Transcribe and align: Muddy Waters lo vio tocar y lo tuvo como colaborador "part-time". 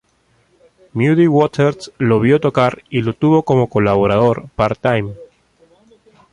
Muddy 0.93 1.27
Waters 1.27 1.91
lo 1.99 2.19
vio 2.19 2.39
tocar 2.41 2.81
y 2.89 3.03
lo 3.03 3.13
tuvo 3.13 3.43
como 3.43 3.69
colaborador 3.69 4.49
"part-time". 4.55 5.13